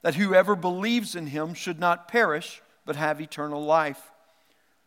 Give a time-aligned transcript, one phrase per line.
[0.00, 4.10] that whoever believes in him should not perish, but have eternal life.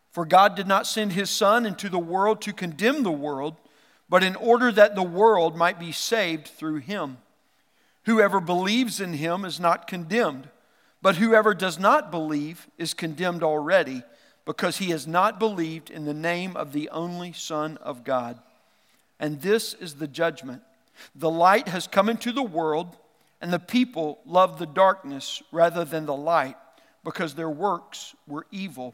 [0.10, 3.56] For God did not send his Son into the world to condemn the world
[4.12, 7.18] but in order that the world might be saved through him.
[8.04, 10.50] Whoever believes in him is not condemned,
[11.02, 14.04] but whoever does not believe is condemned already,
[14.44, 18.38] because he has not believed in the name of the only Son of God.
[19.18, 20.62] And this is the judgment.
[21.16, 22.98] The light has come into the world,
[23.40, 26.58] and the people love the darkness rather than the light,
[27.06, 28.94] because their works were evil.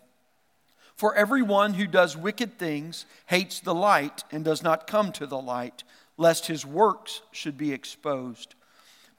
[0.98, 5.40] For everyone who does wicked things hates the light and does not come to the
[5.40, 5.84] light,
[6.18, 8.56] lest his works should be exposed.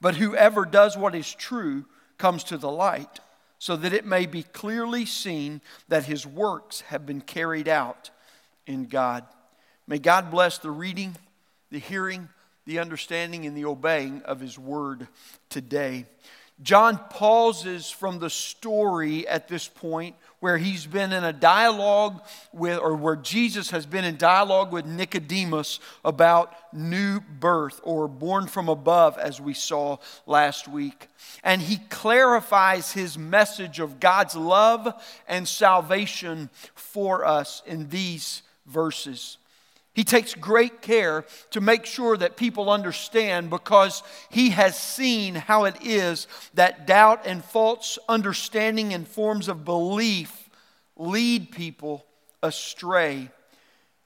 [0.01, 1.85] But whoever does what is true
[2.17, 3.21] comes to the light,
[3.59, 8.09] so that it may be clearly seen that his works have been carried out
[8.67, 9.23] in God.
[9.87, 11.15] May God bless the reading,
[11.71, 12.27] the hearing,
[12.65, 15.07] the understanding, and the obeying of his word
[15.49, 16.05] today.
[16.61, 22.21] John pauses from the story at this point where he's been in a dialogue
[22.53, 28.47] with, or where Jesus has been in dialogue with Nicodemus about new birth or born
[28.47, 31.07] from above, as we saw last week.
[31.43, 34.93] And he clarifies his message of God's love
[35.27, 39.38] and salvation for us in these verses.
[39.99, 45.65] He takes great care to make sure that people understand because he has seen how
[45.65, 50.49] it is that doubt and false understanding and forms of belief
[50.95, 52.05] lead people
[52.41, 53.29] astray.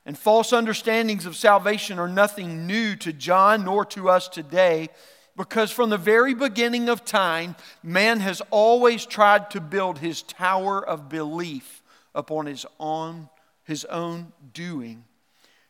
[0.04, 4.90] And false understandings of salvation are nothing new to John nor to us today
[5.38, 10.84] because from the very beginning of time, man has always tried to build his tower
[10.84, 11.84] of belief
[12.16, 13.30] upon his own,
[13.64, 15.04] his own doing.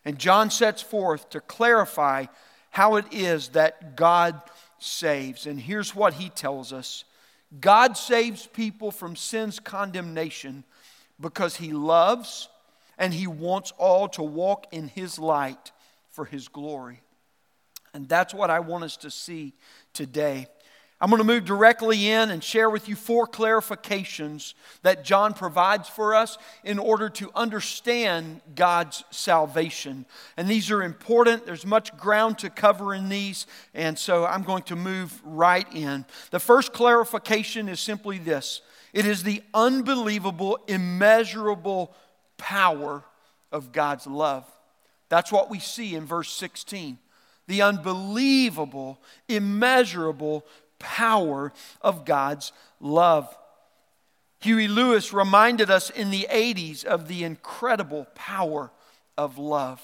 [0.04, 2.26] And John sets forth to clarify
[2.70, 4.40] how it is that God
[4.78, 5.46] saves.
[5.46, 7.04] And here's what he tells us
[7.60, 10.64] God saves people from sin's condemnation
[11.20, 12.48] because he loves
[12.98, 15.72] and he wants all to walk in his light
[16.10, 17.00] for his glory.
[17.92, 19.54] And that's what I want us to see
[19.92, 20.48] today.
[21.00, 25.88] I'm going to move directly in and share with you four clarifications that John provides
[25.88, 30.06] for us in order to understand God's salvation.
[30.36, 31.46] And these are important.
[31.46, 36.04] There's much ground to cover in these, and so I'm going to move right in.
[36.30, 38.62] The first clarification is simply this
[38.92, 41.92] it is the unbelievable, immeasurable
[42.36, 43.02] power
[43.50, 44.44] of God's love.
[45.08, 46.98] That's what we see in verse 16
[47.46, 50.46] the unbelievable, immeasurable
[50.84, 51.50] power
[51.80, 53.34] of God's love.
[54.40, 58.70] Huey Lewis reminded us in the 80s of the incredible power
[59.16, 59.80] of love.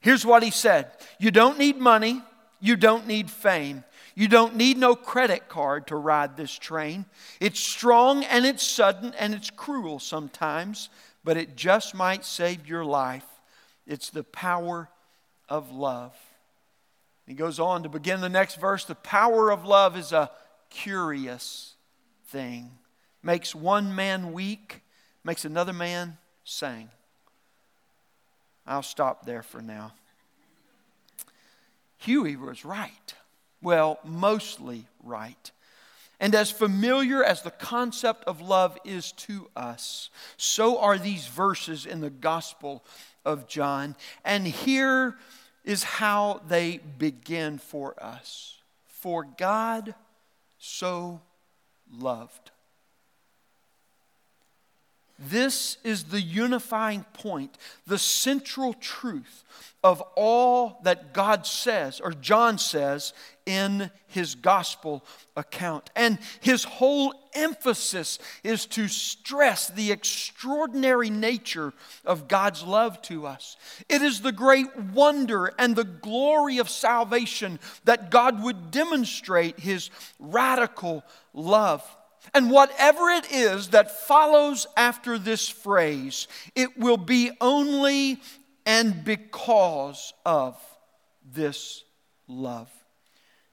[0.00, 2.22] Here's what he said You don't need money,
[2.60, 3.84] you don't need fame.
[4.14, 7.06] You don't need no credit card to ride this train.
[7.40, 10.90] It's strong and it's sudden and it's cruel sometimes,
[11.24, 13.24] but it just might save your life.
[13.86, 14.90] It's the power
[15.48, 16.14] of love.
[17.26, 20.30] He goes on to begin the next verse the power of love is a
[20.70, 21.74] curious
[22.26, 22.70] thing,
[23.22, 24.80] makes one man weak,
[25.24, 26.88] makes another man sing.
[28.66, 29.92] I'll stop there for now.
[31.98, 33.14] Huey was right.
[33.60, 35.50] Well, mostly right.
[36.18, 41.84] And as familiar as the concept of love is to us, so are these verses
[41.84, 42.84] in the Gospel
[43.24, 43.96] of John.
[44.24, 45.16] And here
[45.64, 48.56] is how they begin for us.
[48.86, 49.94] For God
[50.58, 51.20] so
[51.90, 52.51] loved.
[55.28, 59.44] This is the unifying point, the central truth
[59.84, 63.12] of all that God says, or John says,
[63.46, 65.04] in his gospel
[65.36, 65.90] account.
[65.96, 71.72] And his whole emphasis is to stress the extraordinary nature
[72.04, 73.56] of God's love to us.
[73.88, 79.90] It is the great wonder and the glory of salvation that God would demonstrate his
[80.20, 81.02] radical
[81.34, 81.84] love.
[82.34, 88.20] And whatever it is that follows after this phrase, it will be only
[88.64, 90.60] and because of
[91.34, 91.84] this
[92.28, 92.70] love.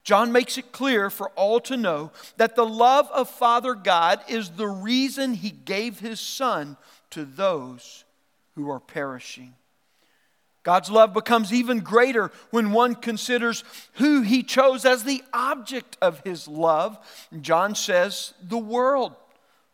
[0.03, 4.49] John makes it clear for all to know that the love of Father God is
[4.51, 6.77] the reason he gave his Son
[7.11, 8.05] to those
[8.55, 9.53] who are perishing.
[10.69, 13.63] God's love becomes even greater when one considers
[13.93, 16.95] who he chose as the object of his love.
[17.41, 19.15] John says, the world.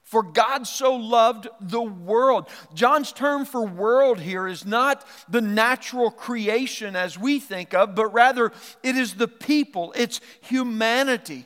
[0.03, 2.47] For God so loved the world.
[2.73, 8.13] John's term for world here is not the natural creation as we think of, but
[8.13, 11.45] rather it is the people, it's humanity.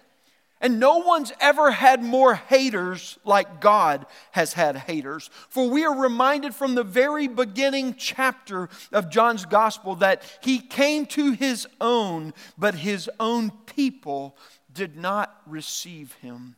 [0.62, 5.30] And no one's ever had more haters like God has had haters.
[5.48, 11.06] For we are reminded from the very beginning chapter of John's gospel that he came
[11.08, 14.38] to his own, but his own people
[14.72, 16.58] did not receive him.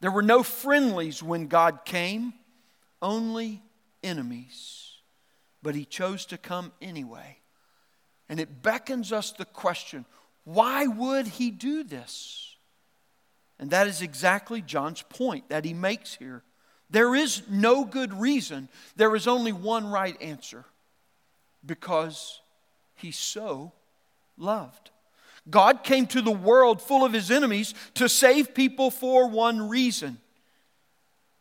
[0.00, 2.34] There were no friendlies when God came,
[3.00, 3.62] only
[4.02, 4.92] enemies.
[5.62, 7.38] But he chose to come anyway.
[8.28, 10.04] And it beckons us the question
[10.44, 12.47] why would he do this?
[13.58, 16.42] And that is exactly John's point that he makes here.
[16.90, 20.64] There is no good reason, there is only one right answer
[21.64, 22.40] because
[22.94, 23.72] he so
[24.36, 24.90] loved.
[25.50, 30.18] God came to the world full of his enemies to save people for one reason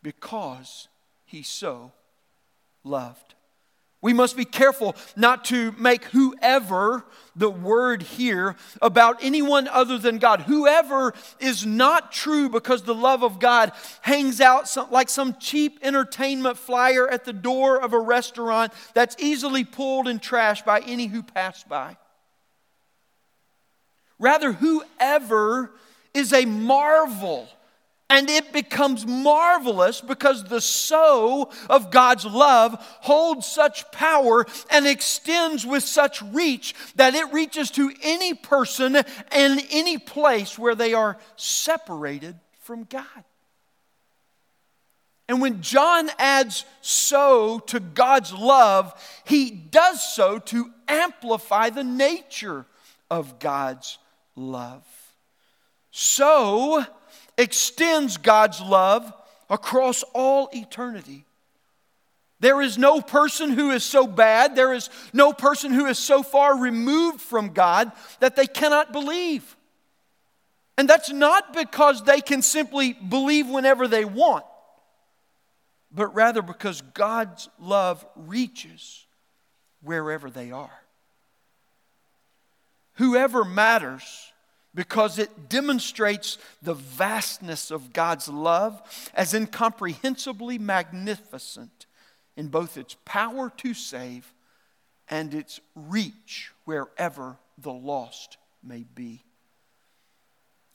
[0.02, 0.88] because
[1.26, 1.92] he so
[2.84, 3.36] loved.
[4.02, 7.04] We must be careful not to make whoever
[7.36, 10.42] the word here about anyone other than God.
[10.42, 13.72] Whoever is not true because the love of God
[14.02, 19.16] hangs out some, like some cheap entertainment flyer at the door of a restaurant that's
[19.20, 21.98] easily pulled and trashed by any who pass by.
[24.20, 25.72] Rather, whoever
[26.14, 27.48] is a marvel.
[28.10, 35.66] And it becomes marvelous because the so of God's love holds such power and extends
[35.66, 41.18] with such reach that it reaches to any person and any place where they are
[41.36, 43.26] separated from God.
[45.30, 48.94] And when John adds so to God's love,
[49.26, 52.66] he does so to amplify the nature
[53.12, 53.98] of God's
[54.38, 54.86] love.
[55.92, 56.86] So
[57.38, 59.12] extends God's love
[59.50, 61.26] across all eternity.
[62.40, 66.22] There is no person who is so bad, there is no person who is so
[66.22, 69.56] far removed from God that they cannot believe.
[70.78, 74.46] And that's not because they can simply believe whenever they want,
[75.92, 79.08] but rather because God's love reaches
[79.82, 80.70] wherever they are.
[82.94, 84.32] Whoever matters
[84.74, 88.82] because it demonstrates the vastness of God's love
[89.14, 91.86] as incomprehensibly magnificent
[92.36, 94.32] in both its power to save
[95.10, 99.24] and its reach wherever the lost may be.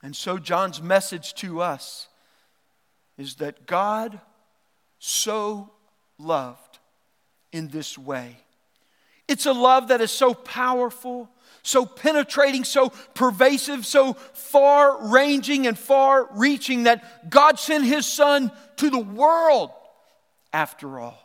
[0.02, 2.08] And so, John's message to us
[3.16, 4.20] is that God
[4.98, 5.70] so
[6.18, 6.78] loved
[7.52, 8.38] in this way.
[9.28, 11.30] It's a love that is so powerful
[11.62, 18.50] so penetrating, so pervasive, so far ranging and far reaching that God sent His Son
[18.76, 19.70] to the world
[20.52, 21.18] after all.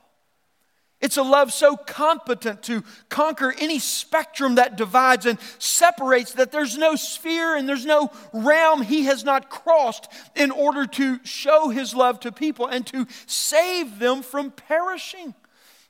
[1.00, 6.76] It's a love so competent to conquer any spectrum that divides and separates that there's
[6.76, 11.94] no sphere and there's no realm he has not crossed in order to show his
[11.94, 15.36] love to people and to save them from perishing.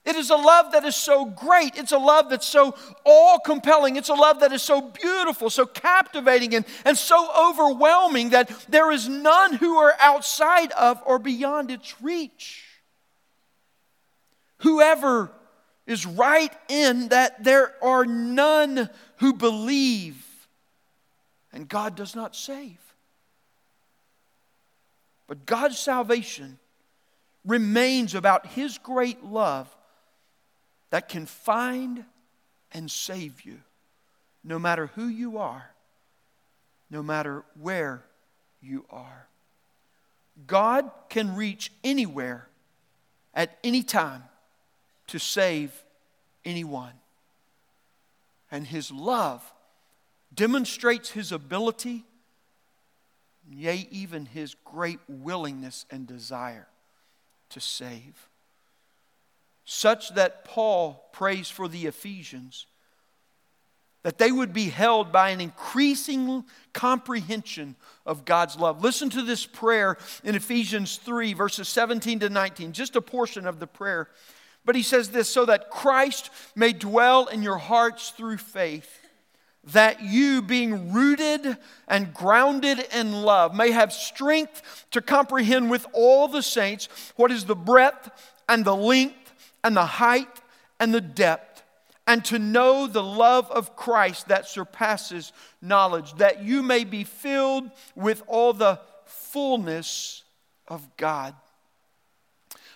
[0.08, 1.76] It is a love that is so great.
[1.76, 2.74] It's a love that's so
[3.06, 3.98] all compelling.
[3.98, 8.90] It's a love that is so beautiful, so captivating, and, and so overwhelming that there
[8.90, 12.64] is none who are outside of or beyond its reach.
[14.60, 15.30] Whoever
[15.86, 20.24] is right in that there are none who believe,
[21.52, 22.80] and God does not save.
[25.28, 26.60] But God's salvation
[27.44, 29.68] remains about His great love
[30.90, 32.06] that can find
[32.72, 33.60] and save you
[34.44, 35.72] no matter who you are,
[36.90, 38.04] no matter where
[38.62, 39.28] you are.
[40.46, 42.48] God can reach anywhere
[43.34, 44.24] at any time
[45.08, 45.72] to save
[46.46, 46.94] anyone.
[48.52, 49.54] And His love
[50.34, 52.06] demonstrates His ability,
[53.50, 56.68] yea, even His great willingness and desire
[57.50, 58.30] to save.
[59.70, 62.68] Such that Paul prays for the Ephesians
[64.04, 68.82] that they would be held by an increasing comprehension of God's love.
[68.82, 73.60] Listen to this prayer in Ephesians 3, verses 17 to 19, just a portion of
[73.60, 74.08] the prayer.
[74.64, 79.02] But he says this so that Christ may dwell in your hearts through faith,
[79.66, 81.58] that you, being rooted
[81.90, 87.44] and grounded in love, may have strength to comprehend with all the saints what is
[87.44, 88.10] the breadth
[88.48, 89.27] and the length
[89.68, 90.42] and the height
[90.80, 91.62] and the depth
[92.08, 97.70] and to know the love of Christ that surpasses knowledge, that you may be filled
[97.94, 100.24] with all the fullness
[100.70, 101.36] of God.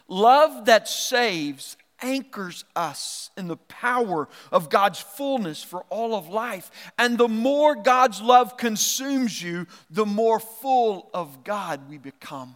[0.10, 6.70] Love that saves anchors us in the power of God's fullness for all of life.
[6.98, 12.56] And the more God's love consumes you, the more full of God we become.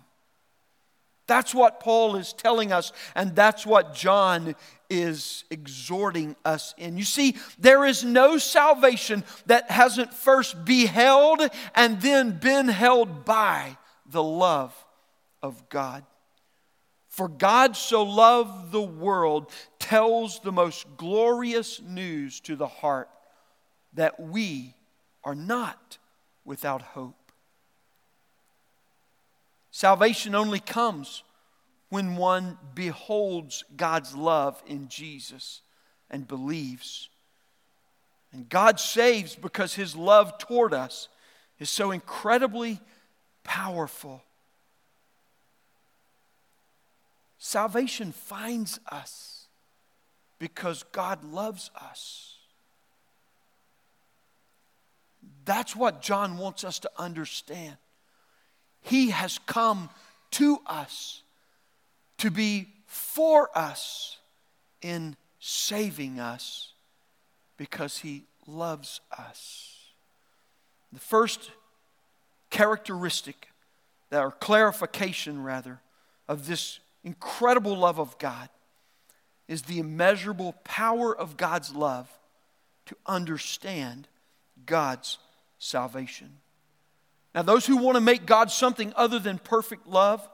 [1.27, 4.55] That's what Paul is telling us, and that's what John
[4.89, 6.97] is exhorting us in.
[6.97, 11.41] You see, there is no salvation that hasn't first beheld
[11.73, 14.73] and then been held by the love
[15.41, 16.03] of God.
[17.07, 23.09] For God so loved the world tells the most glorious news to the heart
[23.93, 24.75] that we
[25.23, 25.97] are not
[26.43, 27.24] without hope.
[29.75, 31.21] Salvation only comes
[31.89, 35.59] when one beholds God's love in Jesus
[36.09, 37.09] and believes.
[38.31, 41.09] And God saves because his love toward us
[41.59, 42.79] is so incredibly
[43.43, 44.23] powerful.
[47.37, 49.47] Salvation finds us
[50.39, 52.37] because God loves us.
[55.43, 57.75] That's what John wants us to understand.
[58.85, 59.89] He has come
[60.31, 61.23] to us
[62.19, 64.19] to be for us
[64.81, 66.73] in saving us
[67.57, 69.75] because He loves us.
[70.93, 71.49] The first
[72.51, 73.47] characteristic,
[74.11, 75.81] or clarification rather,
[76.27, 78.49] of this incredible love of God
[79.47, 82.07] is the immeasurable power of God's love
[82.85, 84.07] to understand
[84.67, 85.17] God's
[85.57, 86.37] salvation.
[87.35, 90.25] Now, those who want to make God something other than perfect love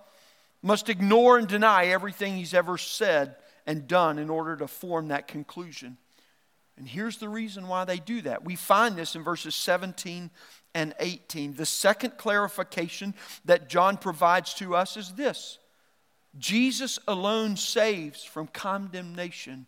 [0.61, 5.27] must ignore and deny everything he's ever said and done in order to form that
[5.27, 5.97] conclusion.
[6.77, 8.45] And here's the reason why they do that.
[8.45, 10.29] We find this in verses 17
[10.75, 11.55] and 18.
[11.55, 13.15] The second clarification
[13.45, 15.57] that John provides to us is this
[16.37, 19.65] Jesus alone saves from condemnation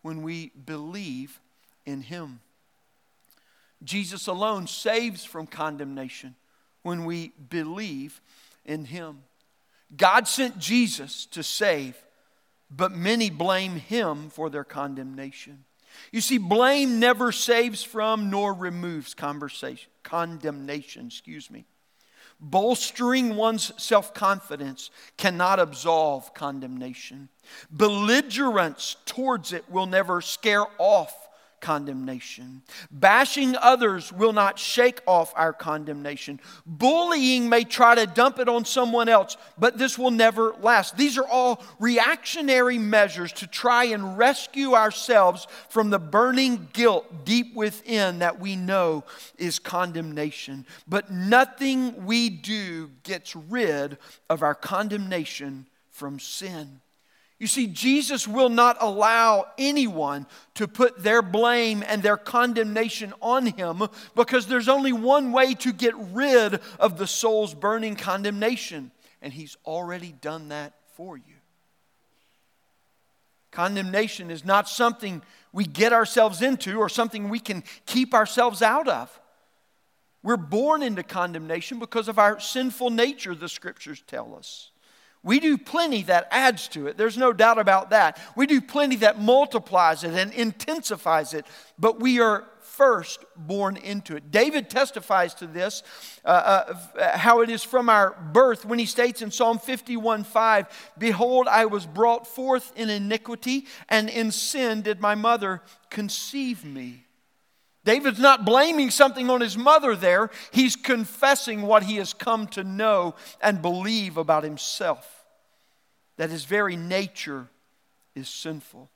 [0.00, 1.40] when we believe
[1.84, 2.40] in him.
[3.84, 6.36] Jesus alone saves from condemnation
[6.82, 8.20] when we believe
[8.64, 9.22] in Him.
[9.96, 11.96] God sent Jesus to save,
[12.70, 15.64] but many blame Him for their condemnation.
[16.12, 21.64] You see, blame never saves from nor removes condemnation, excuse me.
[22.40, 27.28] Bolstering one's self confidence cannot absolve condemnation.
[27.70, 31.19] Belligerence towards it will never scare off
[31.60, 32.62] condemnation.
[32.90, 36.40] Bashing others will not shake off our condemnation.
[36.66, 40.96] Bullying may try to dump it on someone else, but this will never last.
[40.96, 47.54] These are all reactionary measures to try and rescue ourselves from the burning guilt deep
[47.54, 49.04] within that we know
[49.38, 50.66] is condemnation.
[50.88, 53.98] But nothing we do gets rid
[54.28, 56.80] of our condemnation from sin.
[57.40, 63.46] You see, Jesus will not allow anyone to put their blame and their condemnation on
[63.46, 63.82] him
[64.14, 68.90] because there's only one way to get rid of the soul's burning condemnation,
[69.22, 71.22] and he's already done that for you.
[73.50, 78.86] Condemnation is not something we get ourselves into or something we can keep ourselves out
[78.86, 79.18] of.
[80.22, 84.72] We're born into condemnation because of our sinful nature, the scriptures tell us.
[85.22, 86.96] We do plenty that adds to it.
[86.96, 88.18] There's no doubt about that.
[88.36, 91.46] We do plenty that multiplies it and intensifies it,
[91.78, 94.30] but we are first born into it.
[94.30, 95.82] David testifies to this,
[96.24, 96.28] uh,
[96.98, 101.48] uh, how it is from our birth, when he states in Psalm 51 5, Behold,
[101.48, 105.60] I was brought forth in iniquity, and in sin did my mother
[105.90, 107.04] conceive me.
[107.84, 110.30] David's not blaming something on his mother there.
[110.52, 115.24] He's confessing what he has come to know and believe about himself
[116.18, 117.48] that his very nature
[118.14, 118.90] is sinful.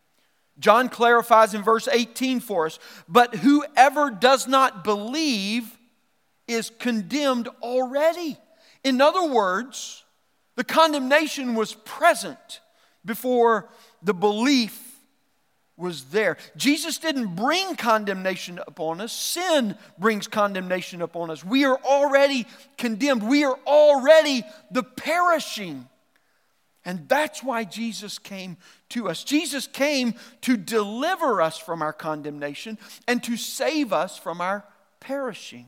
[0.58, 5.78] John clarifies in verse 18 for us but whoever does not believe
[6.46, 8.36] is condemned already.
[8.84, 10.04] In other words,
[10.56, 12.60] the condemnation was present
[13.04, 13.70] before
[14.02, 14.83] the belief
[15.76, 16.36] was there.
[16.56, 21.44] Jesus didn't bring condemnation upon us, sin brings condemnation upon us.
[21.44, 22.46] We are already
[22.78, 25.88] condemned, we are already the perishing.
[26.84, 28.58] And that's why Jesus came
[28.90, 29.24] to us.
[29.24, 32.78] Jesus came to deliver us from our condemnation
[33.08, 34.64] and to save us from our
[35.00, 35.66] perishing.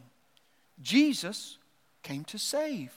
[0.83, 1.57] Jesus
[2.03, 2.93] came to save.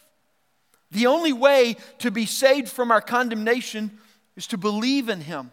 [0.92, 3.98] The only way to be saved from our condemnation
[4.36, 5.52] is to believe in Him.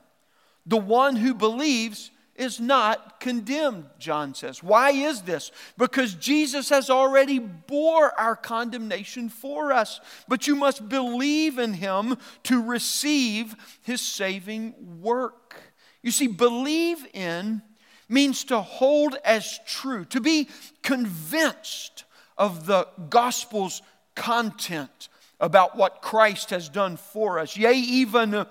[0.67, 4.63] The one who believes is not condemned, John says.
[4.63, 5.51] Why is this?
[5.79, 10.01] Because Jesus has already bore our condemnation for us.
[10.29, 15.57] But you must believe in him to receive his saving work.
[16.03, 17.63] You see, believe in
[18.09, 20.49] means to hold as true, to be
[20.83, 22.05] convinced
[22.39, 23.83] of the gospel's
[24.15, 25.09] content
[25.41, 28.47] about what Christ has done for us, yea, even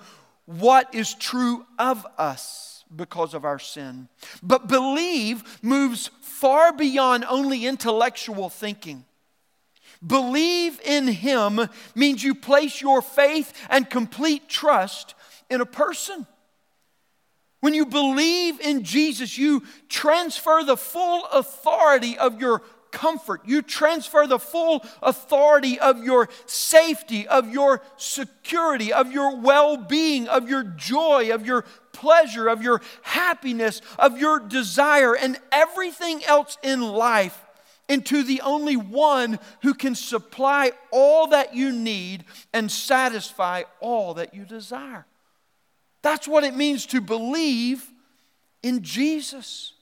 [0.46, 4.08] what is true of us because of our sin.
[4.44, 9.06] But believe moves far beyond only intellectual thinking.
[10.06, 11.60] Believe in Him
[11.96, 15.16] means you place your faith and complete trust
[15.50, 16.28] in a person.
[17.62, 22.62] When you believe in Jesus, you transfer the full authority of your
[22.96, 23.42] comfort.
[23.46, 30.30] You transfer the full authority of your safety, of your security, of your well being,
[30.30, 36.58] of your joy, of your pleasure, of your happiness, of your desire, and everything else
[36.64, 37.40] in life
[37.90, 42.24] into the only one who can supply all that you need
[42.54, 45.06] and satisfy all that you desire.
[46.02, 47.86] That's what it means to believe
[48.63, 49.75] in Jesus.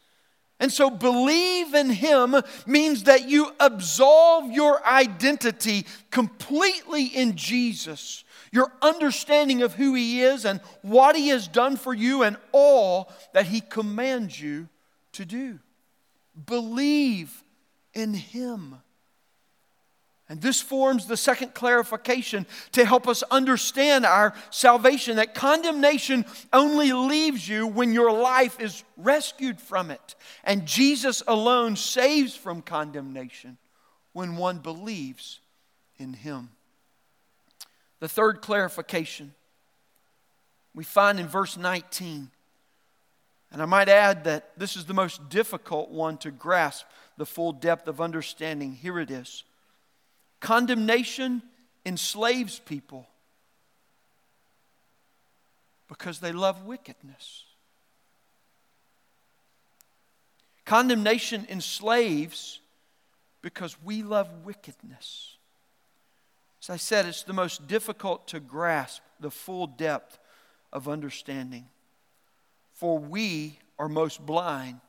[0.64, 8.72] And so, believe in Him means that you absolve your identity completely in Jesus, your
[8.82, 13.48] understanding of who He is and what He has done for you, and all that
[13.48, 14.70] He commands you
[15.12, 15.60] to do.
[16.46, 17.44] Believe
[17.94, 18.78] in Him.
[20.30, 26.94] And this forms the second clarification to help us understand our salvation that condemnation only
[26.94, 30.16] leaves you when your life is rescued from it.
[30.44, 33.58] And Jesus alone saves from condemnation
[34.14, 35.40] when one believes
[35.98, 36.50] in Him.
[38.00, 39.34] The third clarification
[40.74, 42.30] we find in verse 19.
[43.52, 46.86] And I might add that this is the most difficult one to grasp
[47.18, 48.74] the full depth of understanding.
[48.74, 49.44] Here it is.
[50.44, 51.42] Condemnation
[51.86, 53.08] enslaves people
[55.88, 57.46] because they love wickedness.
[60.66, 62.60] Condemnation enslaves
[63.42, 65.38] because we love wickedness.
[66.62, 70.20] As I said, it's the most difficult to grasp the full depth
[70.74, 71.70] of understanding.
[72.74, 74.82] For we are most blind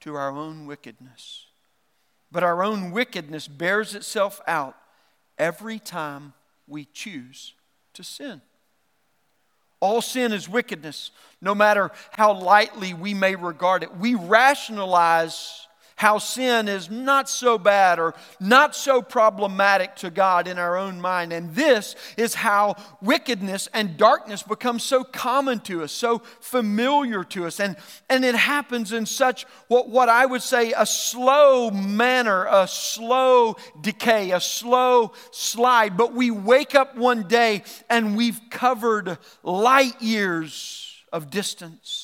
[0.00, 1.46] to our own wickedness.
[2.34, 4.76] But our own wickedness bears itself out
[5.38, 6.32] every time
[6.66, 7.54] we choose
[7.92, 8.42] to sin.
[9.78, 13.96] All sin is wickedness, no matter how lightly we may regard it.
[13.96, 15.63] We rationalize
[15.96, 21.00] how sin is not so bad or not so problematic to God in our own
[21.00, 21.32] mind.
[21.32, 27.46] And this is how wickedness and darkness become so common to us, so familiar to
[27.46, 27.60] us.
[27.60, 27.76] And,
[28.10, 33.56] and it happens in such what, what I would say a slow manner, a slow
[33.80, 35.96] decay, a slow slide.
[35.96, 42.03] But we wake up one day and we've covered light years of distance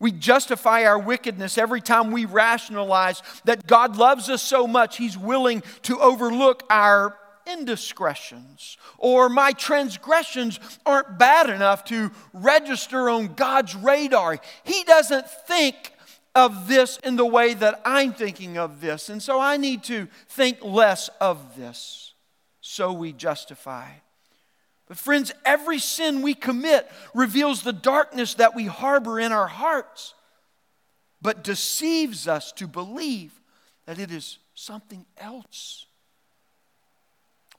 [0.00, 5.16] we justify our wickedness every time we rationalize that God loves us so much, He's
[5.16, 8.78] willing to overlook our indiscretions.
[8.98, 14.40] Or my transgressions aren't bad enough to register on God's radar.
[14.64, 15.92] He doesn't think
[16.34, 19.08] of this in the way that I'm thinking of this.
[19.08, 22.14] And so I need to think less of this.
[22.60, 23.88] So we justify.
[24.90, 30.14] But, friends, every sin we commit reveals the darkness that we harbor in our hearts,
[31.22, 33.40] but deceives us to believe
[33.86, 35.86] that it is something else.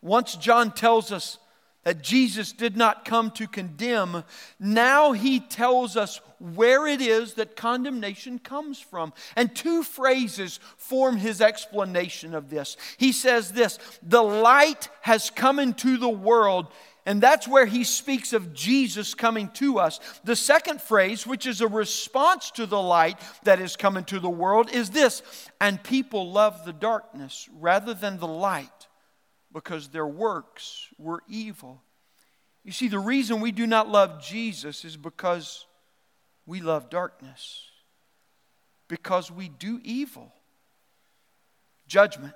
[0.02, 1.38] Once John tells us
[1.84, 4.26] that Jesus did not come to condemn,
[4.60, 9.14] now he tells us where it is that condemnation comes from.
[9.38, 12.76] And two phrases form his explanation of this.
[12.98, 16.68] He says this The light has come into the world.
[17.06, 20.00] And that's where he speaks of Jesus coming to us.
[20.24, 24.30] The second phrase, which is a response to the light that is coming to the
[24.30, 25.24] world, is this
[25.60, 28.88] And people love the darkness rather than the light
[29.52, 31.82] because their works were evil.
[32.64, 35.66] You see, the reason we do not love Jesus is because
[36.46, 37.64] we love darkness,
[38.88, 40.32] because we do evil.
[41.88, 42.34] Judgment.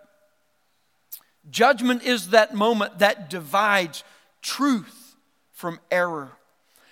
[1.49, 4.04] Judgment is that moment that divides
[4.45, 5.15] truth
[5.51, 6.31] from error.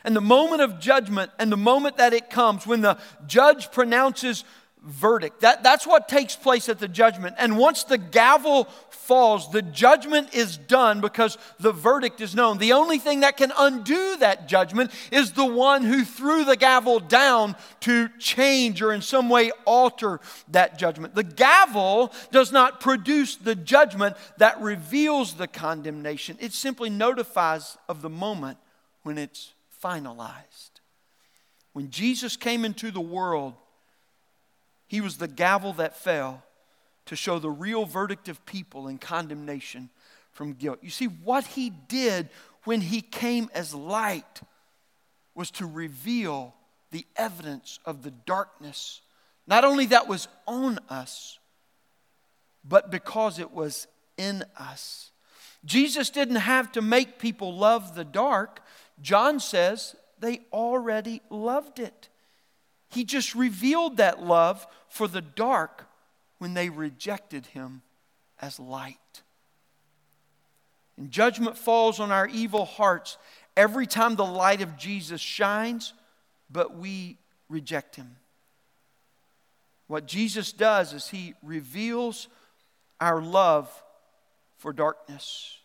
[0.04, 4.44] And the moment of judgment and the moment that it comes when the judge pronounces
[4.84, 5.42] verdict.
[5.42, 7.36] That, that's what takes place at the judgment.
[7.40, 12.58] And once the gavel falls, the judgment is done because the verdict is known.
[12.58, 17.00] The only thing that can undo that judgment is the one who threw the gavel
[17.00, 20.20] down to change or in some way alter
[20.50, 21.16] that judgment.
[21.16, 28.02] The gavel does not produce the judgment that reveals the condemnation, it simply notifies of
[28.02, 28.58] the moment
[29.04, 30.72] when it's finalized.
[31.74, 33.56] When Jesus came into the world,
[34.94, 36.44] he was the gavel that fell
[37.08, 39.90] to show the real verdict of people in condemnation
[40.34, 40.78] from guilt.
[40.84, 42.30] You see, what he did
[42.66, 44.42] when he came as light
[45.34, 46.54] was to reveal
[46.92, 49.02] the evidence of the darkness,
[49.48, 51.40] not only that was on us,
[52.64, 55.10] but because it was in us.
[55.66, 58.62] Jesus didn't have to make people love the dark.
[59.02, 62.10] John says they already loved it.
[62.94, 65.88] He just revealed that love for the dark
[66.38, 67.82] when they rejected him
[68.40, 69.24] as light.
[70.98, 73.18] And judgment falls on our evil hearts
[73.58, 75.94] every time the light of Jesus shines,
[76.48, 77.18] but we
[77.50, 78.18] reject him.
[79.88, 82.28] What Jesus does is he reveals
[83.02, 83.72] our love
[84.60, 85.58] for darkness,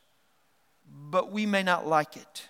[1.10, 2.48] but we may not like it.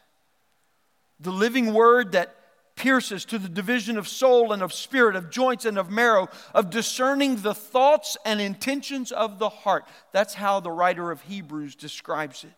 [1.18, 2.36] The living word that
[2.78, 6.70] pierces to the division of soul and of spirit, of joints and of marrow, of
[6.70, 9.84] discerning the thoughts and intentions of the heart.
[10.12, 12.52] That's how the writer of Hebrews describes it.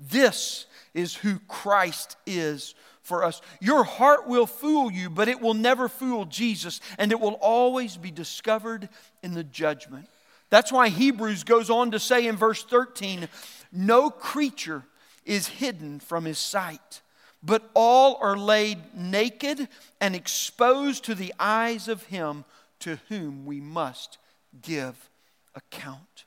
[0.00, 3.42] This is who Christ is for us.
[3.60, 7.98] Your heart will fool you, but it will never fool Jesus, and it will always
[7.98, 8.88] be discovered
[9.22, 10.08] in the judgment.
[10.48, 13.28] That's why Hebrews goes on to say in verse 13
[13.70, 14.84] no creature
[15.24, 17.01] is hidden from his sight
[17.42, 19.68] but all are laid naked
[20.00, 22.44] and exposed to the eyes of him
[22.80, 24.18] to whom we must
[24.60, 25.08] give
[25.54, 26.24] account.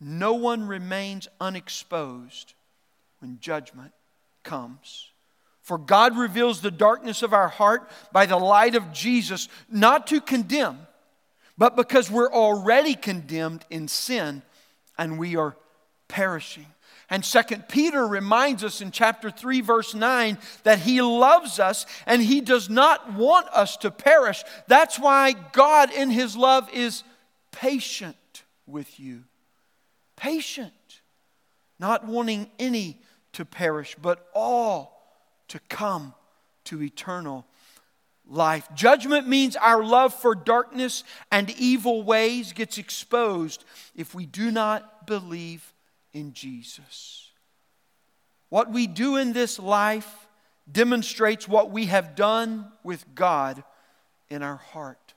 [0.00, 2.54] No one remains unexposed
[3.20, 3.92] when judgment
[4.42, 5.10] comes.
[5.62, 10.20] For God reveals the darkness of our heart by the light of Jesus, not to
[10.20, 10.86] condemn,
[11.58, 14.42] but because we're already condemned in sin
[14.96, 15.56] and we are
[16.06, 16.66] perishing.
[17.08, 22.20] And Second Peter reminds us in chapter 3 verse 9 that he loves us and
[22.20, 24.42] he does not want us to perish.
[24.66, 27.04] That's why God in his love is
[27.52, 28.16] patient
[28.66, 29.22] with you.
[30.16, 30.72] Patient.
[31.78, 33.00] Not wanting any
[33.34, 36.14] to perish, but all to come
[36.64, 37.46] to eternal
[38.28, 38.68] life.
[38.74, 43.64] Judgment means our love for darkness and evil ways gets exposed
[43.94, 45.72] if we do not believe
[46.16, 47.30] in Jesus.
[48.48, 50.26] What we do in this life
[50.70, 53.62] demonstrates what we have done with God
[54.30, 55.12] in our heart.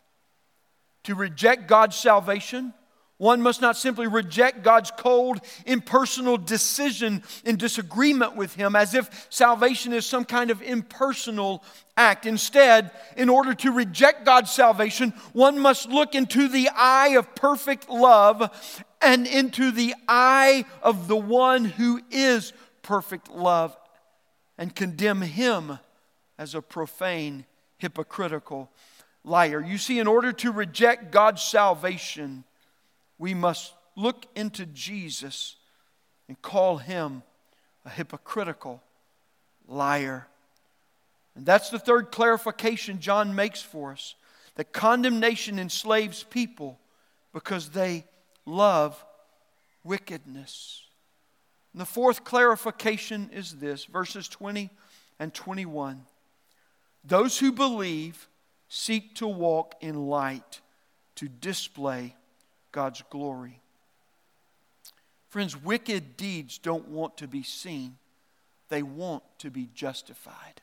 [1.05, 2.73] To reject God's salvation,
[3.17, 9.27] one must not simply reject God's cold, impersonal decision in disagreement with Him as if
[9.29, 11.63] salvation is some kind of impersonal
[11.95, 12.25] act.
[12.25, 17.89] Instead, in order to reject God's salvation, one must look into the eye of perfect
[17.89, 23.75] love and into the eye of the one who is perfect love
[24.57, 25.79] and condemn Him
[26.37, 27.45] as a profane,
[27.77, 28.69] hypocritical
[29.23, 29.61] liar.
[29.61, 32.43] You see, in order to reject God's salvation,
[33.17, 35.57] we must look into Jesus
[36.27, 37.23] and call him
[37.85, 38.81] a hypocritical
[39.67, 40.27] liar.
[41.35, 44.15] And that's the third clarification John makes for us
[44.55, 46.79] that condemnation enslaves people
[47.33, 48.05] because they
[48.49, 49.03] love
[49.83, 50.83] wickedness.
[51.73, 54.69] And the fourth clarification is this verses 20
[55.19, 56.05] and 21.
[57.03, 58.27] Those who believe
[58.67, 60.61] seek to walk in light
[61.15, 62.15] to display
[62.71, 63.61] God's glory.
[65.29, 67.97] Friends, wicked deeds don't want to be seen,
[68.69, 70.61] they want to be justified.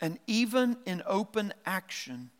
[0.00, 2.30] And even in open action,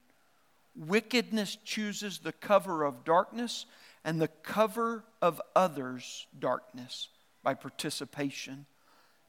[0.75, 3.67] wickedness chooses the cover of darkness
[4.05, 7.09] and the cover of others' darkness
[7.43, 8.67] by participation.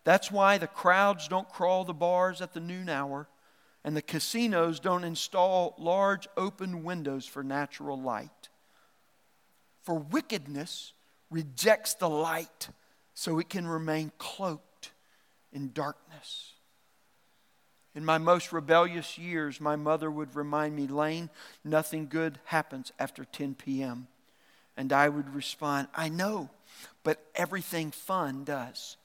[0.04, 3.28] That's why the crowds don't crawl the bars at the noon hour,
[3.84, 8.50] and the casinos don't install large open windows for natural light.
[9.84, 10.94] For wickedness
[11.30, 12.70] rejects the light
[13.14, 14.92] so it can remain cloaked
[15.52, 16.54] in darkness.
[17.94, 21.30] In my most rebellious years, my mother would remind me, Lane,
[21.64, 24.08] nothing good happens after 10 p.m.
[24.78, 26.50] And I would respond, I know,
[27.04, 28.96] but everything fun does.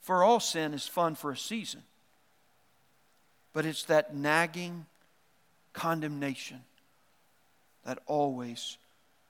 [0.00, 1.82] For all sin is fun for a season,
[3.52, 4.86] but it's that nagging
[5.72, 6.62] condemnation
[7.84, 8.78] that always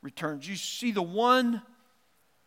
[0.03, 0.49] returns.
[0.49, 1.63] You see, the one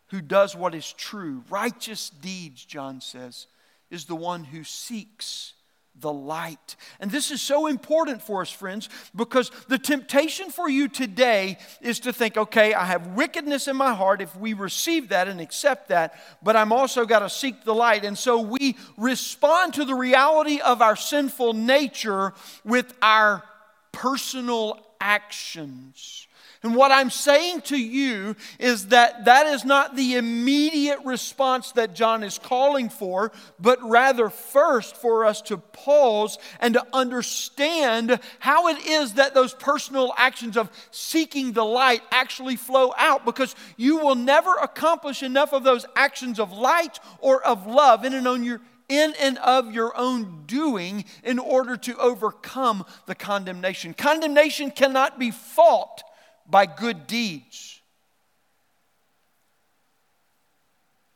[0.08, 3.48] who does what is true, righteous deeds, John says,
[3.91, 5.54] is the one who seeks
[5.99, 6.75] the light.
[6.99, 11.99] And this is so important for us, friends, because the temptation for you today is
[12.01, 15.89] to think, okay, I have wickedness in my heart if we receive that and accept
[15.89, 18.06] that, but I'm also got to seek the light.
[18.06, 23.43] And so we respond to the reality of our sinful nature with our
[23.91, 26.27] personal actions.
[26.63, 31.95] And what I'm saying to you is that that is not the immediate response that
[31.95, 38.67] John is calling for, but rather first for us to pause and to understand how
[38.67, 43.97] it is that those personal actions of seeking the light actually flow out because you
[43.97, 48.43] will never accomplish enough of those actions of light or of love in and on
[48.43, 53.93] your in and of your own doing in order to overcome the condemnation.
[53.93, 56.04] Condemnation cannot be fought
[56.52, 57.82] by good deeds.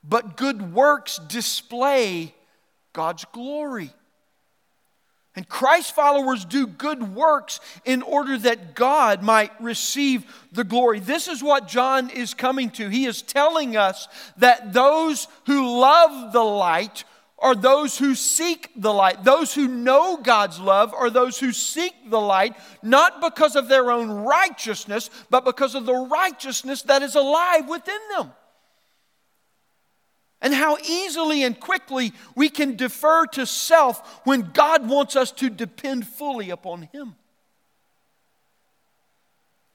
[0.08, 2.34] But good works display
[2.94, 3.92] God's glory.
[5.36, 11.02] And Christ followers do good works in order that God might receive the glory.
[11.02, 12.88] This is what John is coming to.
[12.88, 17.04] He is telling us that those who love the light
[17.40, 19.24] are those who seek the light.
[19.24, 23.92] Those who know God's love are those who seek the light, not because of their
[23.92, 28.32] own righteousness, but because of the righteousness that is alive within them.
[30.42, 35.50] And how easily and quickly we can defer to self when God wants us to
[35.50, 37.16] depend fully upon Him.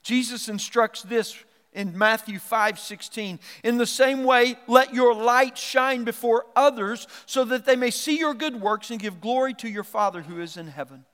[0.02, 1.36] Jesus instructs this
[1.72, 3.38] in Matthew 5 16.
[3.62, 8.18] In the same way, let your light shine before others so that they may see
[8.18, 11.04] your good works and give glory to your Father who is in heaven.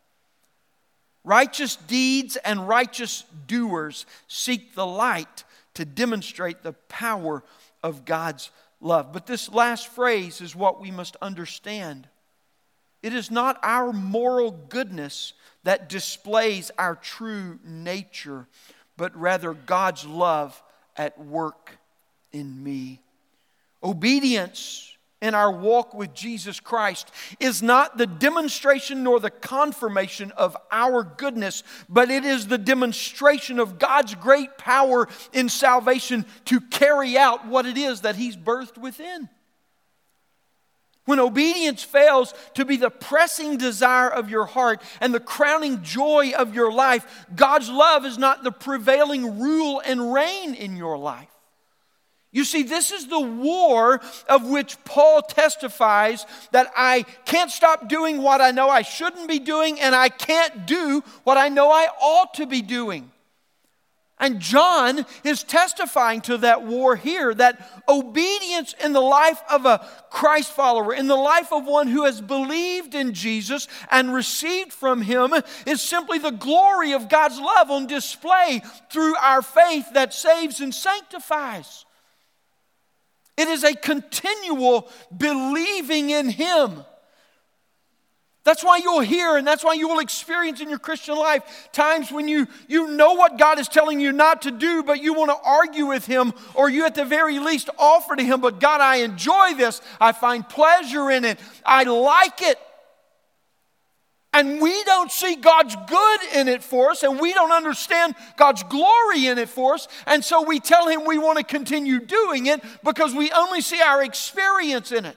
[1.25, 7.43] Righteous deeds and righteous doers seek the light to demonstrate the power
[7.83, 9.13] of God's love.
[9.13, 12.09] But this last phrase is what we must understand.
[13.03, 15.33] It is not our moral goodness
[15.65, 18.47] that displays our true nature
[18.97, 20.63] but rather God's love
[20.97, 21.79] at work
[22.33, 23.01] in me.
[23.83, 30.57] Obedience in our walk with Jesus Christ is not the demonstration nor the confirmation of
[30.71, 37.17] our goodness, but it is the demonstration of God's great power in salvation to carry
[37.17, 39.29] out what it is that He's birthed within.
[41.07, 46.33] When obedience fails to be the pressing desire of your heart and the crowning joy
[46.37, 51.29] of your life, God's love is not the prevailing rule and reign in your life.
[52.33, 58.21] You see, this is the war of which Paul testifies that I can't stop doing
[58.21, 61.87] what I know I shouldn't be doing, and I can't do what I know I
[62.03, 63.11] ought to be doing.
[64.19, 69.87] And John is testifying to that war here that obedience in the life of a
[70.11, 75.03] Christ follower, in the life of one who has believed in Jesus and received from
[75.03, 75.35] him,
[75.67, 80.75] is simply the glory of God's love on display through our faith that saves and
[80.75, 81.85] sanctifies.
[83.37, 86.85] It is a continual believing in him
[88.47, 92.13] that's why you'll hear and that's why you will experience in your Christian life times
[92.13, 95.33] when you, you know what God is telling you not to do, but you want
[95.33, 98.81] to argue with Him, or you at the very least offer to Him, but God,
[98.81, 99.81] I enjoy this.
[100.01, 101.41] I find pleasure in it.
[101.65, 102.57] I like it.
[104.33, 108.63] And we don't see God's good in it for us, and we don't understand God's
[108.63, 109.89] glory in it for us.
[110.07, 113.81] And so we tell Him we want to continue doing it because we only see
[113.81, 115.17] our experience in it.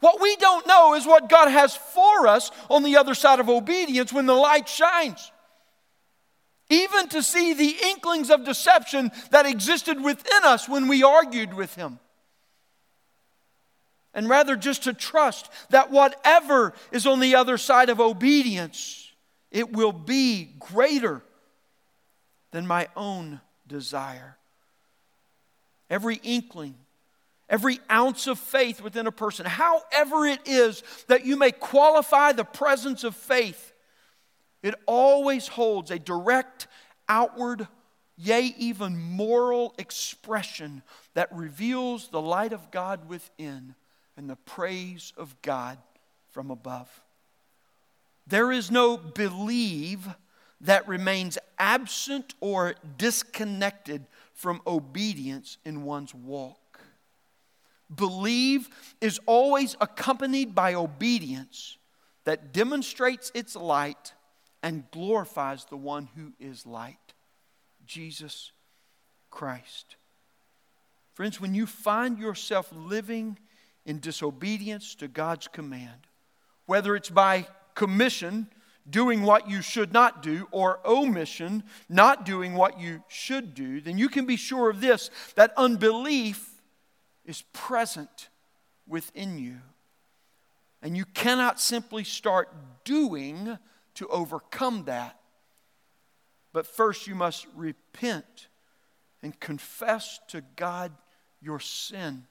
[0.00, 3.48] What we don't know is what God has for us on the other side of
[3.48, 5.30] obedience when the light shines.
[6.70, 11.74] even to see the inklings of deception that existed within us when we argued with
[11.74, 11.98] him.
[14.14, 19.12] And rather just to trust that whatever is on the other side of obedience,
[19.50, 21.22] it will be greater
[22.52, 24.36] than my own desire.
[25.88, 26.76] Every inkling,
[27.50, 32.44] every ounce of faith within a person, however it is that you may qualify the
[32.44, 33.72] presence of faith,
[34.62, 36.68] it always holds a direct,
[37.08, 37.66] outward,
[38.16, 40.82] yea, even moral expression
[41.14, 43.74] that reveals the light of God within
[44.16, 45.78] and the praise of God
[46.30, 47.02] from above.
[48.26, 50.08] There is no believe
[50.60, 56.59] that remains absent or disconnected from obedience in one's walk.
[57.94, 58.68] Believe
[59.00, 61.78] is always accompanied by obedience
[62.24, 64.14] that demonstrates its light
[64.62, 67.14] and glorifies the one who is light,
[67.86, 68.52] Jesus
[69.30, 69.96] Christ.
[71.14, 73.38] Friends, when you find yourself living
[73.84, 76.06] in disobedience to God's command,
[76.66, 78.48] whether it's by commission,
[78.88, 83.98] doing what you should not do, or omission, not doing what you should do, then
[83.98, 86.59] you can be sure of this that unbelief
[87.30, 88.28] is present
[88.86, 89.58] within you.
[90.82, 92.48] And you cannot simply start
[92.84, 93.56] doing
[93.94, 95.18] to overcome that.
[96.52, 98.48] But first, you must repent
[99.22, 100.92] and confess to God
[101.40, 102.24] your sin,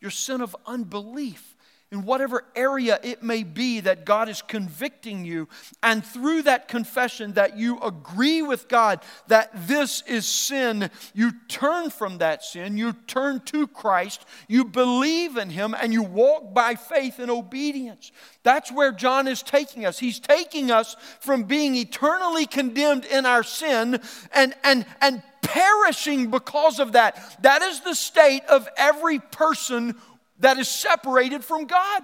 [0.00, 1.56] your sin of unbelief
[1.92, 5.48] in whatever area it may be that God is convicting you,
[5.82, 11.90] and through that confession that you agree with God that this is sin, you turn
[11.90, 16.76] from that sin, you turn to Christ, you believe in Him, and you walk by
[16.76, 18.12] faith and obedience.
[18.44, 19.98] That's where John is taking us.
[19.98, 24.00] He's taking us from being eternally condemned in our sin
[24.32, 27.42] and, and, and perishing because of that.
[27.42, 29.96] That is the state of every person
[30.40, 32.02] that is separated from God.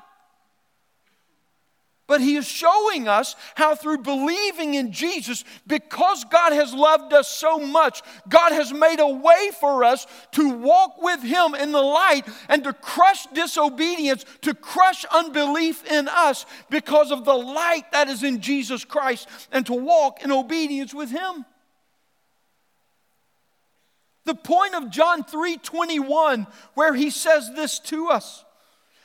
[2.09, 7.29] But he is showing us how, through believing in Jesus, because God has loved us
[7.29, 11.83] so much, God has made a way for us to walk with him in the
[11.83, 18.07] light and to crush disobedience, to crush unbelief in us because of the light that
[18.07, 21.45] is in Jesus Christ, and to walk in obedience with him.
[24.27, 28.45] The point of John 3:21 where he says this to us.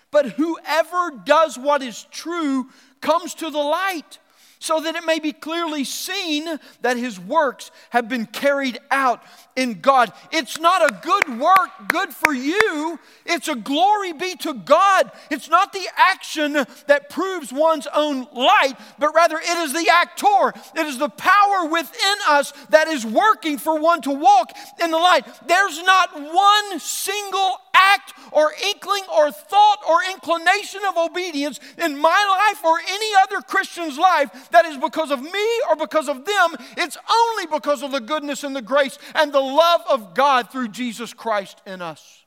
[0.10, 4.20] But whoever does what is true comes to the light
[4.62, 9.24] so that it may be clearly seen that his works have been carried out
[9.56, 10.13] in God.
[10.32, 13.00] It's not a good work, good for you.
[13.26, 15.12] It's a glory be to God.
[15.32, 16.54] It's not the action
[16.86, 20.54] that proves one's own light, but rather it is the actor.
[20.76, 24.97] It is the power within us that is working for one to walk in the
[24.97, 25.26] light.
[25.47, 32.50] There's not one single act or inkling or thought or inclination of obedience in my
[32.50, 36.56] life or any other Christian's life that is because of me or because of them.
[36.78, 40.70] It's only because of the goodness and the grace and the love of God through
[40.70, 42.24] Jesus Christ in us.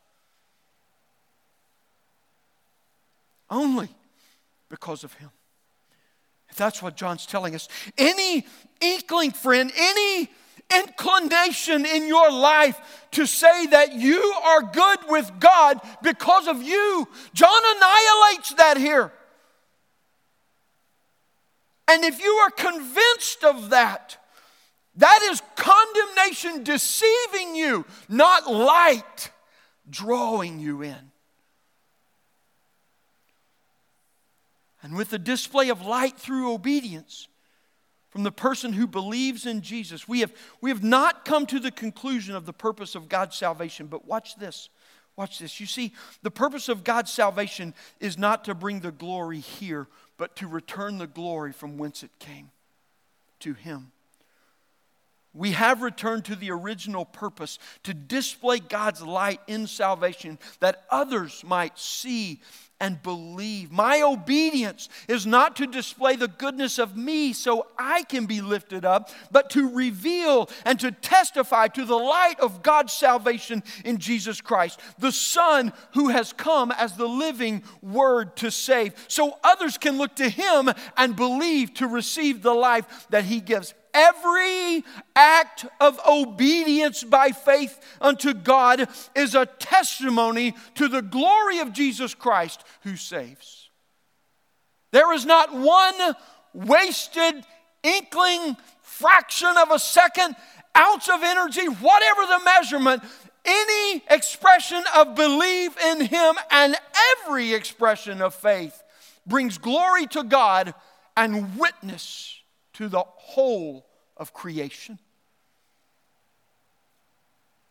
[3.51, 3.89] Only
[4.69, 5.31] because of Him.
[6.57, 7.69] That's what John's telling us.
[7.99, 8.47] Any
[8.81, 10.31] inkling, friend, any
[10.73, 17.09] inclination in your life to say that you are good with God because of you.
[17.33, 19.13] John annihilates that here.
[21.89, 24.17] And if you are convinced of that,
[24.97, 29.31] that is condemnation deceiving you, not light
[29.91, 31.13] drawing you in.
[34.83, 37.29] And with the display of light through obedience,
[38.15, 40.07] from the person who believes in Jesus.
[40.07, 43.89] We have, we have not come to the conclusion of the purpose of God's salvation,
[43.89, 44.69] but watch this.
[45.17, 45.59] Watch this.
[45.59, 50.37] You see, the purpose of God's salvation is not to bring the glory here, but
[50.37, 52.53] to return the glory from whence it came
[53.41, 53.91] to Him.
[55.33, 61.43] We have returned to the original purpose to display God's light in salvation that others
[61.45, 62.41] might see
[62.85, 63.73] and believe.
[63.73, 68.85] My obedience is not to display the goodness of me so I can be lifted
[68.85, 74.43] up, but to reveal and to testify to the light of God's salvation in Jesus
[74.43, 79.97] Christ, the Son who has come as the living Word to save, so others can
[79.97, 80.69] look to Him
[80.99, 83.73] and believe to receive the life that He gives.
[83.95, 84.85] Every
[85.15, 92.13] act of obedience by faith unto God is a testimony to the glory of Jesus
[92.13, 93.71] Christ who saves.
[94.91, 96.15] There is not one
[96.53, 97.45] wasted
[97.85, 100.35] inkling, fraction of a second,
[100.77, 103.03] ounce of energy, whatever the measurement,
[103.45, 106.77] any expression of belief in Him and
[107.23, 108.83] every expression of faith
[109.27, 110.75] brings glory to God
[111.17, 112.41] and witness
[112.75, 114.99] to the whole of creation.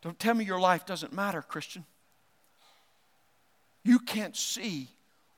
[0.02, 1.84] Don't tell me your life doesn't matter, Christian.
[3.82, 4.88] You can't see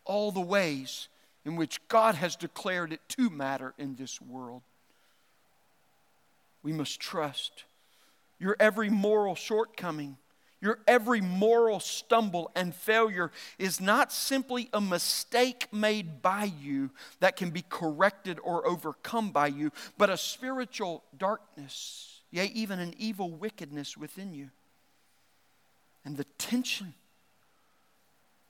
[0.04, 1.08] all the ways
[1.44, 4.62] in which God has declared it to matter in this world.
[6.62, 7.64] We must trust
[8.40, 10.16] your every moral shortcoming
[10.60, 16.90] your every moral stumble and failure is not simply a mistake made by you
[17.20, 22.94] that can be corrected or overcome by you, but a spiritual darkness, yea, even an
[22.96, 24.50] evil wickedness within you.
[26.04, 26.94] And the tension,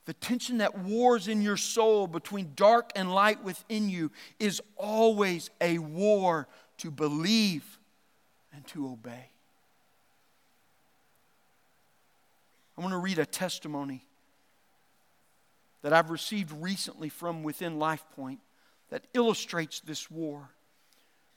[0.04, 5.50] the tension that wars in your soul between dark and light within you is always
[5.60, 6.46] a war
[6.78, 7.78] to believe
[8.54, 9.30] and to obey.
[12.76, 14.04] I want to read a testimony
[15.82, 18.38] that I've received recently from within LifePoint
[18.90, 20.50] that illustrates this war.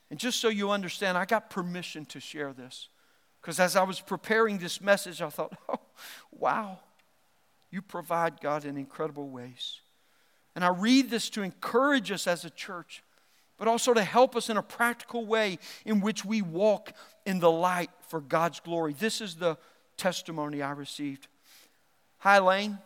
[0.10, 2.90] And just so you understand, I got permission to share this.
[3.42, 5.80] Because as I was preparing this message, I thought, oh,
[6.32, 6.80] wow,
[7.72, 9.80] you provide God in incredible ways.
[10.56, 13.04] And I read this to encourage us as a church,
[13.58, 16.92] but also to help us in a practical way in which we walk
[17.26, 18.94] in the light for God's glory.
[18.94, 19.58] This is the
[20.00, 21.28] testimony I received.
[22.20, 22.80] Hi, Lane.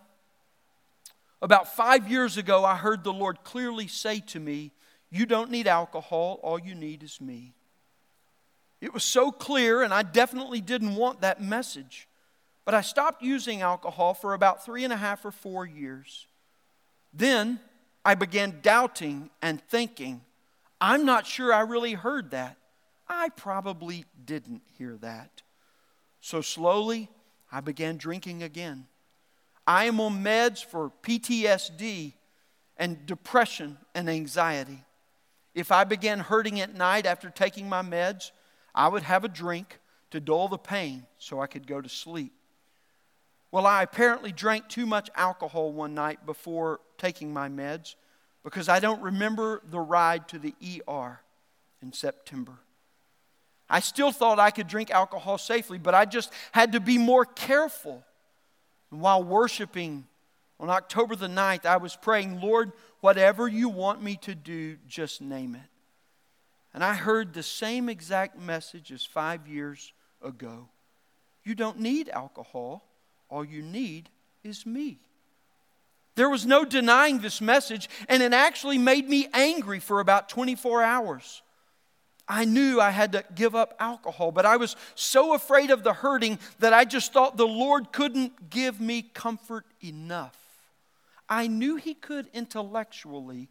[1.42, 4.72] About five years ago, I heard the Lord clearly say to me,
[5.10, 7.54] You don't need alcohol, all you need is me.
[8.82, 12.08] It was so clear, and I definitely didn't want that message.
[12.66, 16.28] But I stopped using alcohol for about three and a half or four years.
[17.14, 17.60] Then
[18.04, 20.22] I began doubting and thinking,
[20.82, 22.58] I'm not sure I really heard that.
[23.08, 25.43] I probably didn't hear that.
[26.24, 27.10] So slowly,
[27.52, 28.88] I began drinking again.
[29.68, 32.14] I am on meds for PTSD
[32.78, 34.86] and depression and anxiety.
[35.54, 38.32] If I began hurting at night after taking my meds,
[38.74, 39.80] I would have a drink
[40.12, 42.32] to dull the pain so I could go to sleep.
[43.52, 47.96] Well, I apparently drank too much alcohol one night before taking my meds
[48.46, 50.56] because I don't remember the ride to the
[50.88, 51.20] ER
[51.82, 52.60] in September.
[53.70, 57.26] I still thought I could drink alcohol safely, but I just had to be more
[57.26, 58.04] careful.
[58.92, 60.06] And while worshiping
[60.60, 65.22] on October the 9th, I was praying, Lord, whatever you want me to do, just
[65.22, 65.70] name it.
[66.74, 69.94] And I heard the same exact message as five years
[70.24, 70.70] ago.
[71.44, 72.88] You don't need alcohol,
[73.30, 74.10] all you need
[74.44, 75.00] is me.
[76.16, 80.84] There was no denying this message, and it actually made me angry for about 24
[80.84, 81.42] hours.
[82.28, 85.94] I knew I had to give up alcohol, but I was so afraid of the
[85.94, 90.38] hurting that I just thought the Lord couldn't give me comfort enough.
[91.28, 93.50] I knew He could intellectually,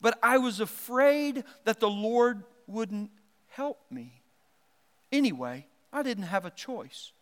[0.00, 3.10] but I was afraid that the Lord wouldn't
[3.48, 4.20] help me.
[5.10, 7.12] Anyway, I didn't have a choice.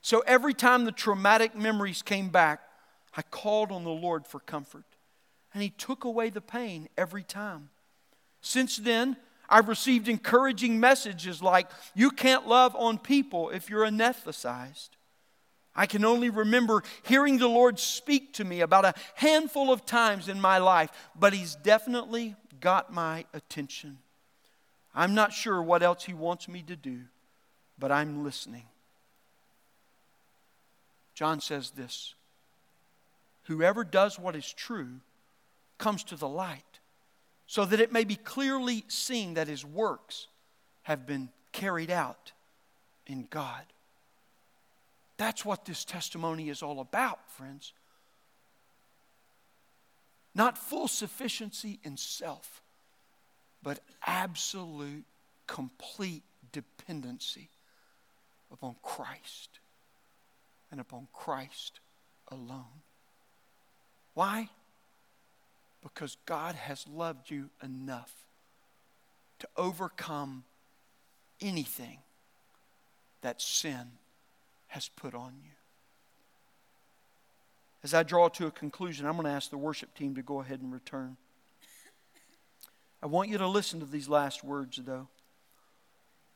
[0.00, 2.62] So every time the traumatic memories came back,
[3.16, 4.84] I called on the Lord for comfort.
[5.52, 7.70] And He took away the pain every time.
[8.40, 9.16] Since then,
[9.48, 14.90] I've received encouraging messages like, you can't love on people if you're anesthetized.
[15.74, 20.28] I can only remember hearing the Lord speak to me about a handful of times
[20.28, 23.98] in my life, but He's definitely got my attention.
[24.94, 27.00] I'm not sure what else He wants me to do,
[27.78, 28.64] but I'm listening.
[31.14, 32.14] John says this
[33.44, 35.00] Whoever does what is true
[35.78, 36.75] comes to the light
[37.46, 40.26] so that it may be clearly seen that his works
[40.82, 42.32] have been carried out
[43.06, 43.64] in God.
[45.16, 47.72] That's what this testimony is all about, friends.
[50.34, 52.60] Not full sufficiency in self,
[53.62, 55.04] but absolute,
[55.46, 56.22] complete
[56.52, 57.48] dependency
[58.52, 59.60] upon Christ
[60.70, 61.80] and upon Christ
[62.30, 62.82] alone.
[64.14, 64.50] Why?
[65.94, 68.12] Because God has loved you enough
[69.38, 70.44] to overcome
[71.40, 71.98] anything
[73.22, 73.92] that sin
[74.68, 75.50] has put on you.
[77.84, 80.40] As I draw to a conclusion, I'm going to ask the worship team to go
[80.40, 81.16] ahead and return.
[83.00, 85.06] I want you to listen to these last words, though.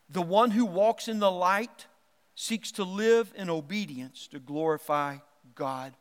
[0.09, 1.86] The one who walks in the light
[2.36, 5.16] seeks to live in obedience to glorify
[5.55, 5.94] God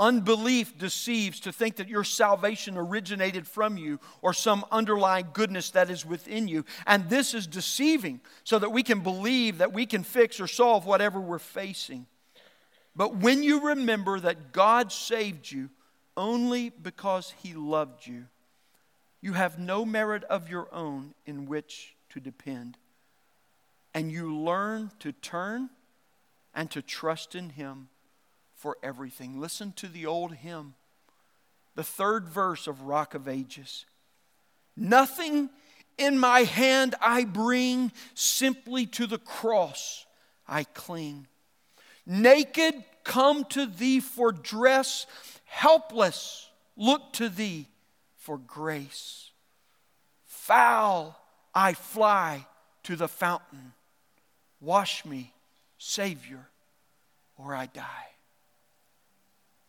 [0.00, 5.88] Unbelief deceives to think that your salvation originated from you or some underlying goodness that
[5.88, 6.64] is within you.
[6.84, 10.84] And this is deceiving so that we can believe that we can fix or solve
[10.84, 12.06] whatever we're facing.
[12.96, 15.70] But when you remember that God saved you
[16.16, 18.26] only because He loved you,
[19.20, 22.78] you have no merit of your own in which to depend.
[23.94, 25.70] And you learn to turn
[26.52, 27.88] and to trust in Him
[28.64, 29.38] for everything.
[29.38, 30.72] Listen to the old hymn,
[31.74, 33.84] the third verse of Rock of Ages.
[34.74, 35.50] Nothing
[35.98, 40.06] in my hand I bring, simply to the cross
[40.48, 41.26] I cling.
[42.06, 45.06] Naked, come to thee for dress,
[45.44, 47.68] helpless, look to thee
[48.16, 49.30] for grace.
[50.24, 51.20] Foul,
[51.54, 52.46] I fly
[52.84, 53.74] to the fountain.
[54.58, 55.34] Wash me,
[55.76, 56.48] Savior,
[57.36, 58.13] or I die.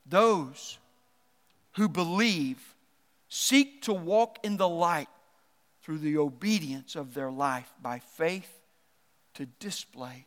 [0.06, 0.78] Those
[1.74, 2.76] who believe
[3.28, 5.10] seek to walk in the light
[5.82, 8.50] through the obedience of their life by faith
[9.36, 10.26] to display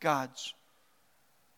[0.00, 0.54] God's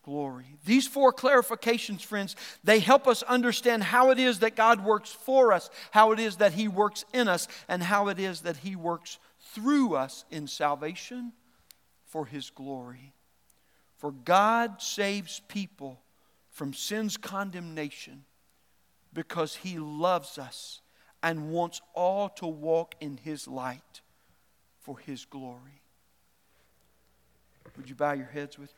[0.03, 0.45] glory.
[0.65, 5.53] These four clarifications, friends, they help us understand how it is that God works for
[5.53, 8.75] us, how it is that He works in us, and how it is that He
[8.75, 9.19] works
[9.53, 11.33] through us in salvation
[12.05, 13.13] for His glory.
[13.97, 15.99] For God saves people
[16.59, 18.25] from sin's condemnation
[19.13, 20.81] because he loves us
[21.23, 24.01] and wants all to walk in his light
[24.81, 25.83] for his glory.
[27.77, 28.75] Would you bow your heads with me?